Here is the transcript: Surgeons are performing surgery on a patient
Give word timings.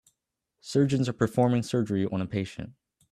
Surgeons 0.61 1.07
are 1.07 1.13
performing 1.13 1.61
surgery 1.61 2.07
on 2.07 2.21
a 2.23 2.25
patient 2.25 2.73